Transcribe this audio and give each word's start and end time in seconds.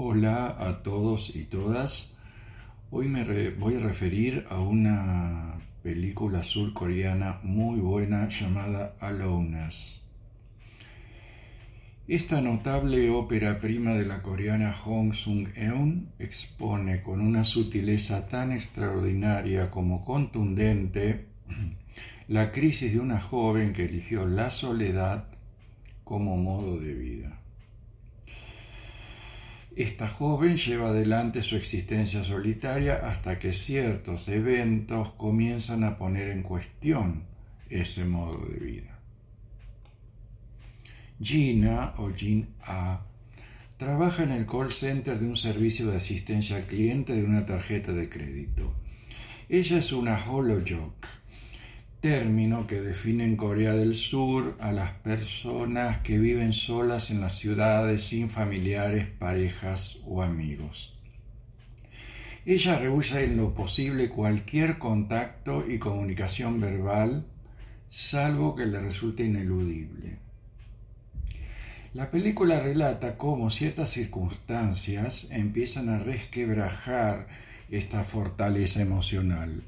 Hola 0.00 0.54
a 0.60 0.84
todos 0.84 1.34
y 1.34 1.46
todas. 1.46 2.14
Hoy 2.92 3.08
me 3.08 3.50
voy 3.50 3.74
a 3.74 3.80
referir 3.80 4.46
a 4.48 4.60
una 4.60 5.54
película 5.82 6.44
surcoreana 6.44 7.40
muy 7.42 7.80
buena 7.80 8.28
llamada 8.28 8.94
Aloneness. 9.00 10.00
Esta 12.06 12.40
notable 12.40 13.10
ópera 13.10 13.58
prima 13.58 13.94
de 13.94 14.06
la 14.06 14.22
coreana 14.22 14.72
Hong 14.72 15.14
Sung-eun 15.14 16.10
expone 16.20 17.02
con 17.02 17.20
una 17.20 17.42
sutileza 17.42 18.28
tan 18.28 18.52
extraordinaria 18.52 19.68
como 19.68 20.04
contundente 20.04 21.26
la 22.28 22.52
crisis 22.52 22.92
de 22.92 23.00
una 23.00 23.20
joven 23.20 23.72
que 23.72 23.86
eligió 23.86 24.26
la 24.26 24.52
soledad 24.52 25.24
como 26.04 26.36
modo 26.36 26.78
de 26.78 26.94
vida. 26.94 27.47
Esta 29.78 30.08
joven 30.08 30.56
lleva 30.56 30.88
adelante 30.88 31.40
su 31.40 31.54
existencia 31.54 32.24
solitaria 32.24 32.96
hasta 32.96 33.38
que 33.38 33.52
ciertos 33.52 34.28
eventos 34.28 35.10
comienzan 35.10 35.84
a 35.84 35.96
poner 35.98 36.30
en 36.30 36.42
cuestión 36.42 37.22
ese 37.70 38.04
modo 38.04 38.44
de 38.46 38.58
vida. 38.58 38.98
Gina 41.22 41.94
o 41.96 42.10
Jin 42.10 42.48
A 42.62 43.02
trabaja 43.76 44.24
en 44.24 44.32
el 44.32 44.46
call 44.46 44.72
center 44.72 45.16
de 45.16 45.28
un 45.28 45.36
servicio 45.36 45.86
de 45.86 45.98
asistencia 45.98 46.56
al 46.56 46.64
cliente 46.64 47.12
de 47.12 47.22
una 47.22 47.46
tarjeta 47.46 47.92
de 47.92 48.08
crédito. 48.08 48.72
Ella 49.48 49.78
es 49.78 49.92
una 49.92 50.18
holojock 50.28 51.06
término 52.00 52.68
que 52.68 52.80
define 52.80 53.24
en 53.24 53.36
Corea 53.36 53.72
del 53.72 53.94
Sur 53.94 54.56
a 54.60 54.70
las 54.70 54.92
personas 54.98 55.98
que 55.98 56.18
viven 56.18 56.52
solas 56.52 57.10
en 57.10 57.20
las 57.20 57.36
ciudades 57.36 58.04
sin 58.04 58.30
familiares, 58.30 59.06
parejas 59.18 59.98
o 60.06 60.22
amigos. 60.22 60.94
Ella 62.46 62.78
rehúsa 62.78 63.20
en 63.20 63.36
lo 63.36 63.52
posible 63.52 64.08
cualquier 64.08 64.78
contacto 64.78 65.64
y 65.68 65.78
comunicación 65.78 66.60
verbal, 66.60 67.26
salvo 67.88 68.54
que 68.54 68.66
le 68.66 68.80
resulte 68.80 69.24
ineludible. 69.24 70.18
La 71.94 72.10
película 72.10 72.60
relata 72.60 73.16
cómo 73.16 73.50
ciertas 73.50 73.90
circunstancias 73.90 75.26
empiezan 75.30 75.88
a 75.88 75.98
resquebrajar 75.98 77.26
esta 77.70 78.04
fortaleza 78.04 78.80
emocional 78.80 79.62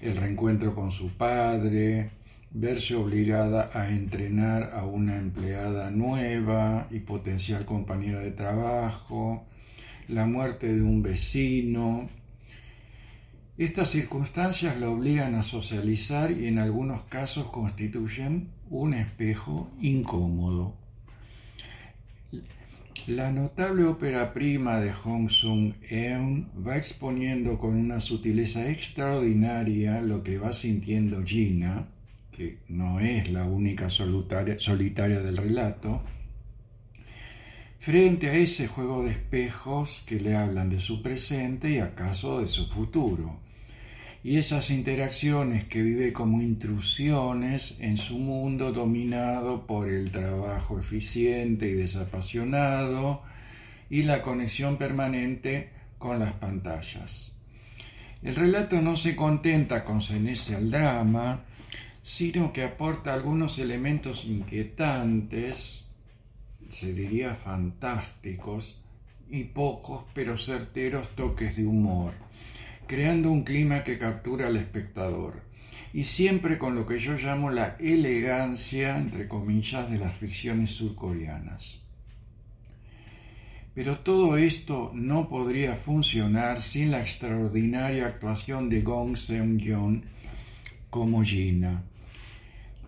el 0.00 0.16
reencuentro 0.16 0.74
con 0.74 0.90
su 0.90 1.10
padre, 1.16 2.10
verse 2.50 2.94
obligada 2.94 3.70
a 3.72 3.88
entrenar 3.90 4.72
a 4.74 4.84
una 4.84 5.16
empleada 5.16 5.90
nueva 5.90 6.86
y 6.90 7.00
potencial 7.00 7.64
compañera 7.64 8.20
de 8.20 8.30
trabajo, 8.30 9.44
la 10.08 10.26
muerte 10.26 10.72
de 10.72 10.82
un 10.82 11.02
vecino. 11.02 12.08
Estas 13.58 13.90
circunstancias 13.90 14.76
la 14.78 14.88
obligan 14.88 15.34
a 15.34 15.42
socializar 15.42 16.30
y 16.30 16.46
en 16.46 16.58
algunos 16.58 17.02
casos 17.02 17.46
constituyen 17.46 18.48
un 18.70 18.94
espejo 18.94 19.70
incómodo. 19.80 20.74
La 23.08 23.30
notable 23.30 23.84
ópera 23.84 24.34
prima 24.34 24.80
de 24.80 24.90
Hong 24.90 25.28
Sung-eun 25.28 26.50
va 26.66 26.76
exponiendo 26.76 27.56
con 27.56 27.76
una 27.76 28.00
sutileza 28.00 28.68
extraordinaria 28.68 30.00
lo 30.00 30.24
que 30.24 30.38
va 30.38 30.52
sintiendo 30.52 31.22
Gina, 31.24 31.86
que 32.32 32.58
no 32.66 32.98
es 32.98 33.30
la 33.30 33.44
única 33.44 33.90
solitaria 33.90 35.20
del 35.20 35.36
relato, 35.36 36.02
frente 37.78 38.28
a 38.28 38.34
ese 38.34 38.66
juego 38.66 39.04
de 39.04 39.12
espejos 39.12 40.02
que 40.04 40.18
le 40.18 40.34
hablan 40.34 40.68
de 40.68 40.80
su 40.80 41.00
presente 41.00 41.70
y 41.70 41.78
acaso 41.78 42.40
de 42.40 42.48
su 42.48 42.66
futuro 42.66 43.45
y 44.26 44.38
esas 44.38 44.70
interacciones 44.70 45.66
que 45.66 45.80
vive 45.80 46.12
como 46.12 46.42
intrusiones 46.42 47.76
en 47.78 47.96
su 47.96 48.18
mundo 48.18 48.72
dominado 48.72 49.68
por 49.68 49.88
el 49.88 50.10
trabajo 50.10 50.80
eficiente 50.80 51.68
y 51.68 51.74
desapasionado 51.74 53.22
y 53.88 54.02
la 54.02 54.22
conexión 54.22 54.78
permanente 54.78 55.70
con 55.98 56.18
las 56.18 56.32
pantallas. 56.32 57.36
El 58.20 58.34
relato 58.34 58.82
no 58.82 58.96
se 58.96 59.14
contenta 59.14 59.84
con 59.84 60.02
cenese 60.02 60.56
al 60.56 60.72
drama, 60.72 61.44
sino 62.02 62.52
que 62.52 62.64
aporta 62.64 63.14
algunos 63.14 63.60
elementos 63.60 64.24
inquietantes, 64.24 65.88
se 66.68 66.92
diría 66.92 67.36
fantásticos, 67.36 68.82
y 69.30 69.44
pocos 69.44 70.02
pero 70.14 70.36
certeros 70.36 71.14
toques 71.14 71.54
de 71.56 71.64
humor 71.64 72.26
creando 72.86 73.30
un 73.30 73.44
clima 73.44 73.84
que 73.84 73.98
captura 73.98 74.46
al 74.46 74.56
espectador, 74.56 75.42
y 75.92 76.04
siempre 76.04 76.58
con 76.58 76.74
lo 76.74 76.86
que 76.86 76.98
yo 76.98 77.14
llamo 77.14 77.50
la 77.50 77.76
elegancia, 77.78 78.96
entre 78.96 79.28
comillas, 79.28 79.90
de 79.90 79.98
las 79.98 80.14
ficciones 80.16 80.70
surcoreanas. 80.70 81.80
Pero 83.74 83.98
todo 83.98 84.36
esto 84.38 84.90
no 84.94 85.28
podría 85.28 85.76
funcionar 85.76 86.62
sin 86.62 86.90
la 86.90 87.00
extraordinaria 87.00 88.06
actuación 88.06 88.70
de 88.70 88.80
Gong 88.80 89.16
Seung-yeon 89.16 90.04
como 90.88 91.22
Gina. 91.22 91.82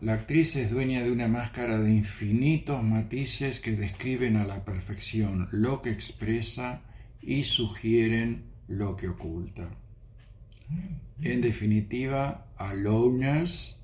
La 0.00 0.14
actriz 0.14 0.56
es 0.56 0.70
dueña 0.70 1.02
de 1.02 1.10
una 1.10 1.28
máscara 1.28 1.78
de 1.78 1.90
infinitos 1.90 2.82
matices 2.82 3.60
que 3.60 3.72
describen 3.72 4.36
a 4.36 4.46
la 4.46 4.64
perfección 4.64 5.48
lo 5.50 5.82
que 5.82 5.90
expresa 5.90 6.82
y 7.20 7.42
sugieren 7.44 8.44
lo 8.68 8.96
que 8.96 9.08
oculta. 9.08 9.68
En 11.22 11.40
definitiva, 11.40 12.46
Aloners 12.56 13.76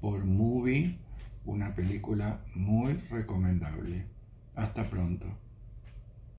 por 0.00 0.24
Movie, 0.24 0.98
una 1.44 1.74
película 1.74 2.40
muy 2.54 2.94
recomendable. 3.10 4.06
Hasta 4.54 4.88
pronto. 4.90 5.26